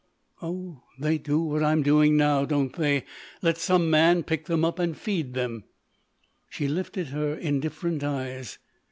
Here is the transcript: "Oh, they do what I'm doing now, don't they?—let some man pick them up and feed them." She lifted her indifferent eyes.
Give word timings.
"Oh, 0.41 0.81
they 0.97 1.19
do 1.19 1.39
what 1.41 1.61
I'm 1.61 1.83
doing 1.83 2.17
now, 2.17 2.43
don't 2.43 2.73
they?—let 2.75 3.59
some 3.59 3.87
man 3.91 4.23
pick 4.23 4.45
them 4.47 4.65
up 4.65 4.79
and 4.79 4.97
feed 4.97 5.35
them." 5.35 5.65
She 6.49 6.67
lifted 6.67 7.09
her 7.09 7.35
indifferent 7.35 8.03
eyes. 8.03 8.57